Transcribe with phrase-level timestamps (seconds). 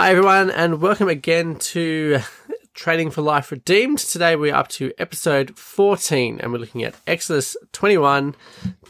[0.00, 2.20] Hi, everyone, and welcome again to
[2.74, 3.98] Training for Life Redeemed.
[3.98, 8.36] Today we're up to episode 14, and we're looking at Exodus 21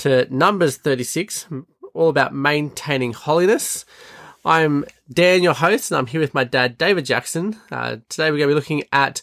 [0.00, 1.46] to Numbers 36,
[1.94, 3.86] all about maintaining holiness.
[4.44, 7.56] I'm Dan, your host, and I'm here with my dad, David Jackson.
[7.72, 9.22] Uh, today we're going to be looking at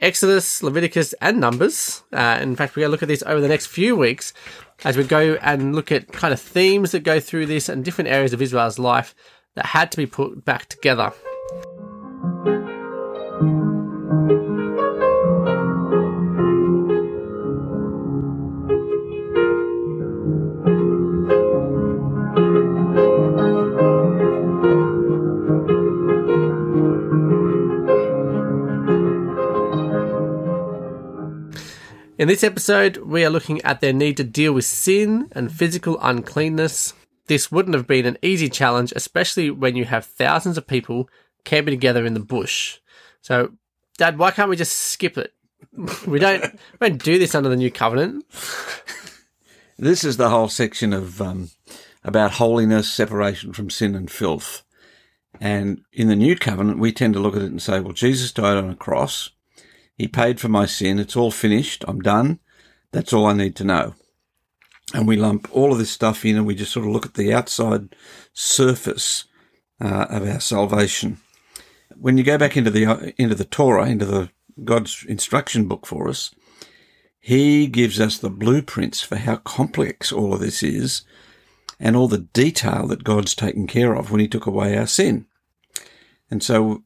[0.00, 2.02] Exodus, Leviticus, and Numbers.
[2.12, 4.32] Uh, in fact, we're going to look at this over the next few weeks
[4.82, 8.10] as we go and look at kind of themes that go through this and different
[8.10, 9.14] areas of Israel's life
[9.54, 11.12] that had to be put back together.
[32.18, 35.98] In this episode, we are looking at their need to deal with sin and physical
[36.00, 36.94] uncleanness,
[37.32, 41.08] this wouldn't have been an easy challenge, especially when you have thousands of people
[41.44, 42.78] camping together in the bush.
[43.22, 43.52] So,
[43.96, 45.32] Dad, why can't we just skip it?
[46.06, 46.42] we don't
[46.78, 48.24] we don't do this under the new covenant.
[49.78, 51.50] This is the whole section of um,
[52.04, 54.62] about holiness, separation from sin and filth.
[55.40, 58.30] And in the new covenant, we tend to look at it and say, well, Jesus
[58.30, 59.30] died on a cross.
[59.96, 61.00] He paid for my sin.
[61.00, 61.84] It's all finished.
[61.88, 62.38] I'm done.
[62.92, 63.94] That's all I need to know
[64.94, 67.14] and we lump all of this stuff in and we just sort of look at
[67.14, 67.94] the outside
[68.32, 69.24] surface
[69.80, 71.18] uh, of our salvation.
[71.96, 74.30] When you go back into the into the Torah, into the
[74.64, 76.34] God's instruction book for us,
[77.20, 81.02] He gives us the blueprints for how complex all of this is,
[81.78, 85.26] and all the detail that God's taken care of when He took away our sin.
[86.30, 86.82] And so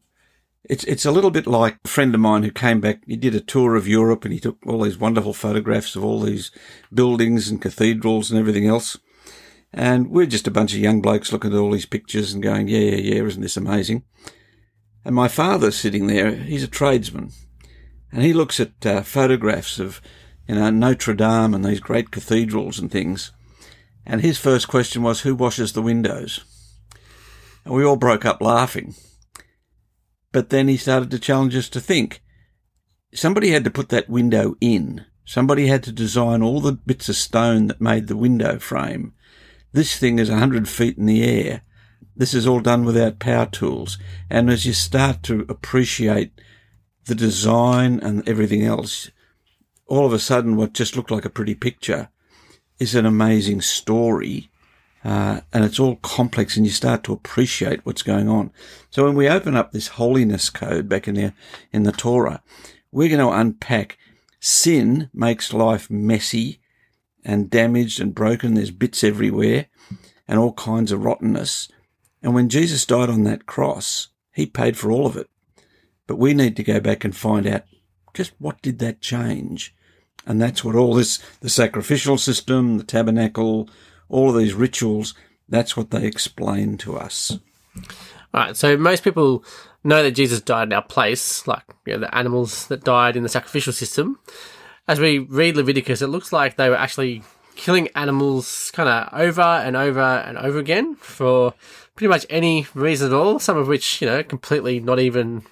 [0.69, 3.03] it's it's a little bit like a friend of mine who came back.
[3.07, 6.21] He did a tour of Europe and he took all these wonderful photographs of all
[6.21, 6.51] these
[6.93, 8.99] buildings and cathedrals and everything else.
[9.73, 12.69] And we're just a bunch of young blokes looking at all these pictures and going,
[12.69, 14.05] "Yeah, yeah, yeah, isn't this amazing?"
[15.05, 16.35] And my father's sitting there.
[16.35, 17.31] He's a tradesman,
[18.11, 20.01] and he looks at uh, photographs of
[20.49, 23.33] you know Notre Dame and these great cathedrals and things.
[24.05, 26.45] And his first question was, "Who washes the windows?"
[27.65, 28.95] And we all broke up laughing
[30.37, 32.23] but then he started to challenge us to think.
[33.15, 35.07] Somebody had to put that window in.
[35.25, 39.15] Somebody had to design all the bits of stone that made the window frame.
[39.73, 41.63] This thing is a hundred feet in the air.
[42.15, 43.97] This is all done without power tools.
[44.29, 46.39] And as you start to appreciate
[47.07, 49.11] the design and everything else,
[49.87, 52.11] all of a sudden what just looked like a pretty picture
[52.79, 54.51] is an amazing story
[55.07, 58.51] uh, and it's all complex and you start to appreciate what's going on.
[58.91, 61.33] So when we open up this holiness code back in the,
[61.73, 62.43] in the Torah,
[62.91, 63.99] we're going to unpack
[64.41, 66.61] sin makes life messy
[67.25, 68.55] and damaged and broken.
[68.55, 69.67] There's bits everywhere
[70.27, 71.69] and all kinds of rottenness.
[72.21, 75.31] And when Jesus died on that cross, he paid for all of it.
[76.09, 77.63] But we need to go back and find out
[78.13, 79.73] just what did that change?
[80.27, 83.69] And that's what all this, the sacrificial system, the tabernacle,
[84.09, 85.15] all of these rituals,
[85.49, 87.39] that's what they explain to us.
[88.35, 89.45] All right, so most people
[89.85, 93.23] know that Jesus died in our place, like you know, the animals that died in
[93.23, 94.19] the sacrificial system.
[94.89, 97.23] As we read Leviticus, it looks like they were actually
[97.57, 101.55] killing animals kind of over and over and over again for
[101.95, 105.43] pretty much any reason at all, some of which, you know, completely not even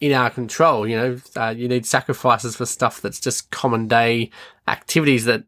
[0.00, 0.86] in our control.
[0.86, 4.30] You know, uh, you need sacrifices for stuff that's just common day
[4.68, 5.44] activities that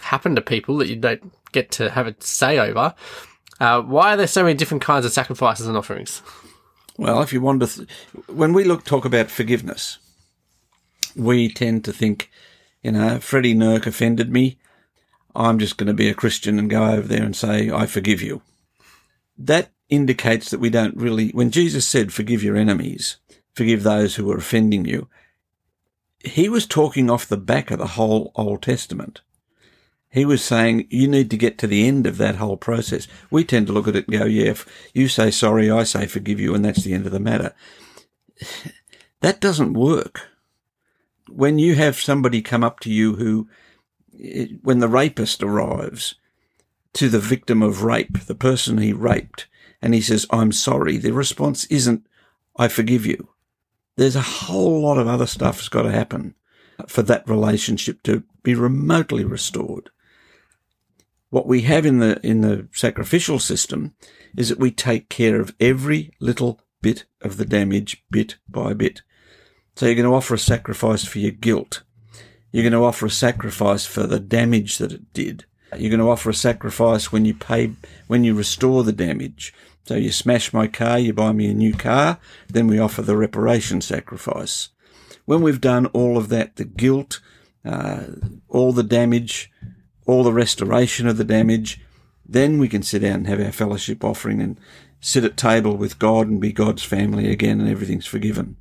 [0.00, 2.94] happen to people that you don't get to have a say over.
[3.58, 6.22] Uh, why are there so many different kinds of sacrifices and offerings?
[6.96, 7.88] Well, if you want to, th-
[8.28, 9.98] when we look talk about forgiveness,
[11.16, 12.30] we tend to think,
[12.82, 14.58] you know, Freddie Nurk offended me.
[15.34, 18.20] I'm just going to be a Christian and go over there and say, I forgive
[18.20, 18.42] you.
[19.38, 23.16] That indicates that we don't really, when Jesus said, forgive your enemies,
[23.54, 25.08] forgive those who are offending you,
[26.24, 29.20] he was talking off the back of the whole Old Testament.
[30.10, 33.06] He was saying you need to get to the end of that whole process.
[33.30, 34.54] We tend to look at it and go, yeah,
[34.92, 37.54] you say sorry, I say forgive you, and that's the end of the matter.
[39.22, 40.30] That doesn't work.
[41.28, 43.50] When you have somebody come up to you who,
[44.18, 46.14] eh, when the rapist arrives
[46.94, 49.46] to the victim of rape, the person he raped,
[49.82, 52.06] and he says, I'm sorry, the response isn't,
[52.56, 53.28] I forgive you.
[53.96, 56.34] There's a whole lot of other stuff that's got to happen
[56.88, 59.90] for that relationship to be remotely restored.
[61.30, 63.94] What we have in the, in the sacrificial system
[64.36, 69.02] is that we take care of every little bit of the damage bit by bit.
[69.76, 71.82] So you're going to offer a sacrifice for your guilt.
[72.52, 75.44] You're going to offer a sacrifice for the damage that it did.
[75.76, 77.72] You're going to offer a sacrifice when you pay,
[78.08, 79.54] when you restore the damage.
[79.84, 82.18] So you smash my car, you buy me a new car,
[82.48, 84.70] then we offer the reparation sacrifice.
[85.26, 87.20] When we've done all of that, the guilt,
[87.64, 88.06] uh,
[88.48, 89.50] all the damage,
[90.10, 91.80] all the restoration of the damage,
[92.26, 94.58] then we can sit down and have our fellowship offering and
[95.00, 98.56] sit at table with God and be God's family again and everything's forgiven.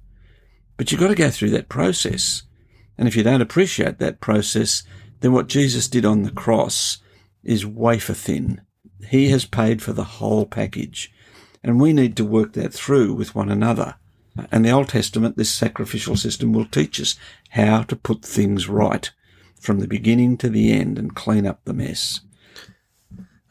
[0.77, 2.43] But you've got to go through that process.
[2.97, 4.83] And if you don't appreciate that process,
[5.19, 6.99] then what Jesus did on the cross
[7.43, 8.61] is wafer thin.
[9.07, 11.11] He has paid for the whole package.
[11.63, 13.95] And we need to work that through with one another.
[14.51, 17.15] And the Old Testament, this sacrificial system will teach us
[17.49, 19.11] how to put things right
[19.59, 22.21] from the beginning to the end and clean up the mess.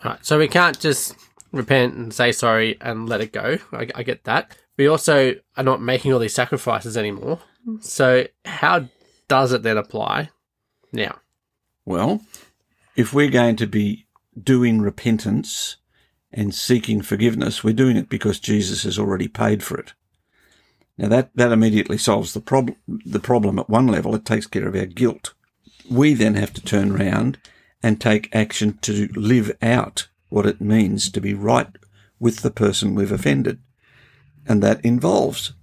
[0.05, 0.25] All right.
[0.25, 1.15] So we can't just
[1.53, 3.59] repent and say sorry and let it go.
[3.73, 4.57] I, I get that.
[4.77, 7.41] We also are not making all these sacrifices anymore.
[7.81, 8.89] So how
[9.27, 10.31] does it then apply
[10.93, 11.19] now?
[11.85, 12.23] Well,
[12.97, 14.07] if we're going to be
[14.41, 15.77] doing repentance
[16.33, 19.95] and seeking forgiveness, we're doing it because Jesus has already paid for it.
[20.97, 24.15] Now that, that immediately solves the problem, the problem at one level.
[24.15, 25.35] It takes care of our guilt.
[25.90, 27.38] We then have to turn around
[27.82, 31.69] and take action to live out what it means to be right
[32.19, 33.61] with the person we've offended.
[34.46, 35.55] And that involves,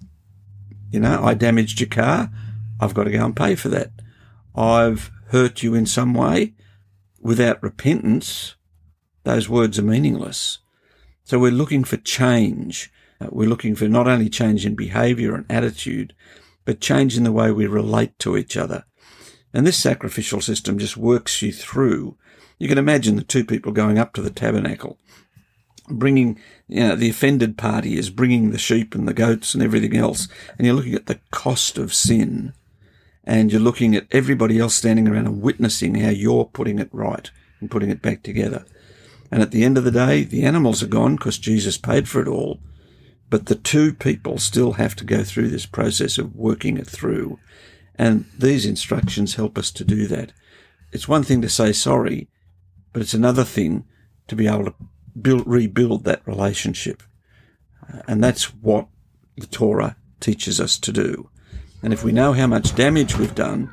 [0.89, 2.31] you know, I damaged your car.
[2.79, 3.91] I've got to go and pay for that.
[4.55, 6.53] I've hurt you in some way.
[7.19, 8.55] Without repentance,
[9.23, 10.59] those words are meaningless.
[11.23, 12.91] So we're looking for change.
[13.19, 16.13] Uh, we're looking for not only change in behavior and attitude,
[16.63, 18.85] but change in the way we relate to each other.
[19.55, 22.17] And this sacrificial system just works you through.
[22.59, 24.97] You can imagine the two people going up to the tabernacle,
[25.87, 26.37] bringing,
[26.67, 30.27] you know, the offended party is bringing the sheep and the goats and everything else.
[30.57, 32.51] And you're looking at the cost of sin
[33.23, 37.31] and you're looking at everybody else standing around and witnessing how you're putting it right
[37.61, 38.65] and putting it back together.
[39.31, 42.21] And at the end of the day, the animals are gone because Jesus paid for
[42.21, 42.59] it all.
[43.29, 47.39] But the two people still have to go through this process of working it through.
[47.97, 50.31] And these instructions help us to do that.
[50.91, 52.29] It's one thing to say sorry,
[52.93, 53.85] but it's another thing
[54.27, 54.73] to be able to
[55.19, 57.03] build, rebuild that relationship.
[57.81, 58.87] Uh, and that's what
[59.37, 61.29] the Torah teaches us to do.
[61.83, 63.71] And if we know how much damage we've done,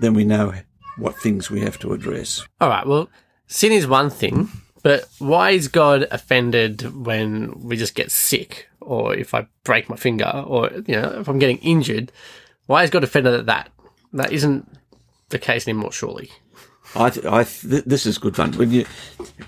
[0.00, 0.54] then we know
[0.96, 2.46] what things we have to address.
[2.60, 2.86] All right.
[2.86, 3.08] Well,
[3.46, 4.48] sin is one thing,
[4.82, 9.96] but why is God offended when we just get sick or if I break my
[9.96, 12.12] finger or, you know, if I'm getting injured?
[12.66, 13.70] Why is God offended at that?
[14.12, 14.68] That isn't
[15.28, 16.30] the case anymore, surely.
[16.94, 18.52] I, th- I th- this is good fun.
[18.70, 18.86] You,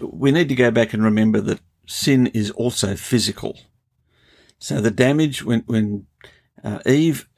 [0.00, 3.58] we need to go back and remember that sin is also physical.
[4.58, 6.06] So the damage when when
[6.64, 7.28] uh, Eve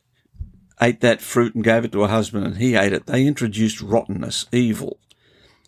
[0.80, 3.80] ate that fruit and gave it to her husband and he ate it, they introduced
[3.80, 5.00] rottenness, evil,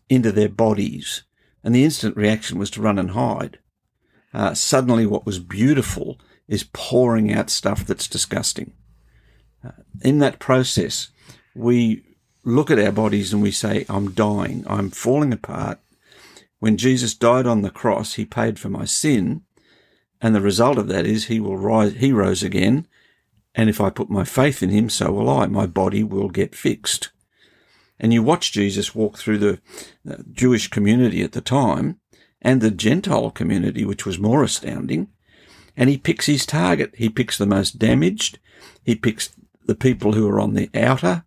[0.09, 1.25] into their bodies.
[1.63, 3.59] And the instant reaction was to run and hide.
[4.33, 6.19] Uh, suddenly, what was beautiful
[6.49, 8.73] is pouring out stuff that's disgusting.
[9.65, 9.71] Uh,
[10.03, 11.09] in that process,
[11.55, 12.05] we
[12.45, 15.79] look at our bodies and we say, I'm dying, I'm falling apart.
[16.59, 19.43] When Jesus died on the cross, he paid for my sin.
[20.21, 22.87] And the result of that is he will rise, he rose again
[23.55, 25.47] and if I put my faith in him, so will I.
[25.47, 27.11] My body will get fixed.
[27.99, 29.61] And you watch Jesus walk through the
[30.33, 32.01] Jewish community at the time
[32.41, 35.09] and the Gentile community, which was more astounding.
[35.77, 36.95] And he picks his target.
[36.97, 38.39] He picks the most damaged.
[38.83, 39.31] He picks
[39.71, 41.25] the people who are on the outer.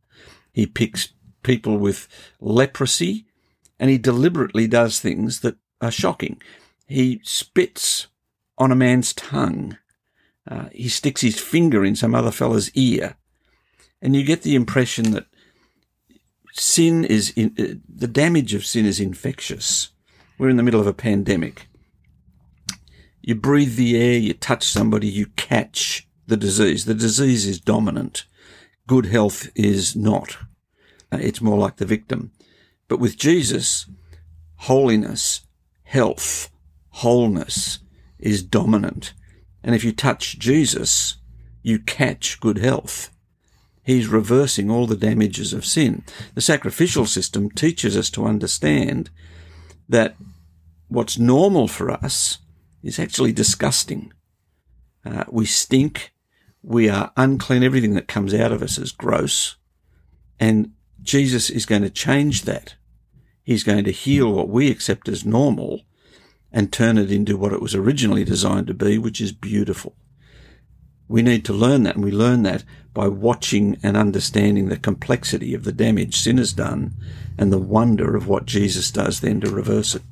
[0.52, 2.08] He picks people with
[2.40, 3.26] leprosy.
[3.80, 6.42] And he deliberately does things that are shocking.
[6.88, 8.08] He spits
[8.58, 9.78] on a man's tongue
[10.50, 13.16] uh, he sticks his finger in some other fella's ear,
[14.02, 15.26] and you get the impression that
[16.52, 19.90] sin is in, uh, the damage of sin is infectious.
[20.38, 21.68] We're in the middle of a pandemic.
[23.22, 26.84] You breathe the air, you touch somebody, you catch the disease.
[26.84, 28.26] The disease is dominant.
[28.88, 30.38] Good health is not.
[31.12, 32.32] It's more like the victim.
[32.88, 33.86] But with Jesus,
[34.56, 35.42] holiness,
[35.84, 36.50] health,
[36.90, 37.80] wholeness
[38.20, 39.14] is dominant.
[39.64, 41.18] And if you touch Jesus,
[41.62, 43.10] you catch good health.
[43.84, 46.04] He's reversing all the damages of sin.
[46.36, 49.10] The sacrificial system teaches us to understand
[49.90, 50.16] that
[50.88, 52.40] what's normal for us
[52.82, 54.14] is actually disgusting.
[55.06, 56.13] Uh, we stink.
[56.64, 57.62] We are unclean.
[57.62, 59.58] Everything that comes out of us is gross.
[60.40, 62.76] And Jesus is going to change that.
[63.44, 65.82] He's going to heal what we accept as normal
[66.52, 69.96] and turn it into what it was originally designed to be, which is beautiful.
[71.10, 75.54] We need to learn that, and we learn that by watching and understanding the complexity
[75.54, 76.94] of the damage sin has done
[77.38, 80.04] and the wonder of what Jesus does then to reverse it.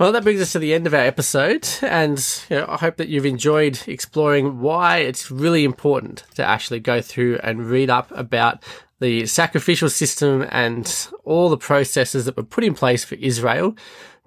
[0.00, 2.96] Well, that brings us to the end of our episode, and you know, I hope
[2.96, 8.10] that you've enjoyed exploring why it's really important to actually go through and read up
[8.12, 8.64] about
[9.00, 13.76] the sacrificial system and all the processes that were put in place for Israel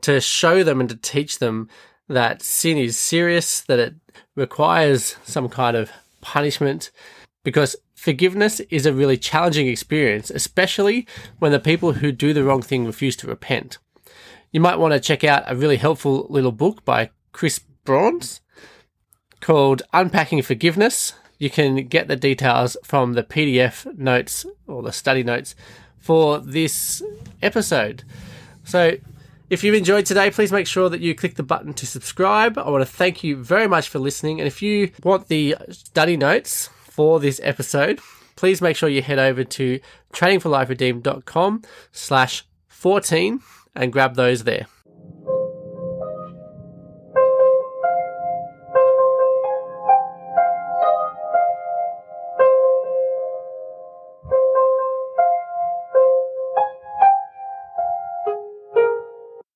[0.01, 1.67] to show them and to teach them
[2.07, 3.95] that sin is serious, that it
[4.35, 5.89] requires some kind of
[6.21, 6.91] punishment,
[7.43, 11.07] because forgiveness is a really challenging experience, especially
[11.39, 13.79] when the people who do the wrong thing refuse to repent.
[14.53, 18.39] You might want to check out a really helpful little book by Chris Brauns
[19.41, 21.13] called Unpacking Forgiveness.
[21.39, 25.55] You can get the details from the PDF notes or the study notes
[25.97, 27.01] for this
[27.41, 28.03] episode.
[28.63, 28.97] So,
[29.49, 32.55] if you've enjoyed today, please make sure that you click the button to subscribe.
[32.55, 34.39] I want to thank you very much for listening.
[34.39, 37.99] And if you want the study notes for this episode,
[38.35, 39.79] please make sure you head over to
[40.13, 43.41] trainingforliferedeemed.com slash 14
[43.75, 44.67] and grab those there.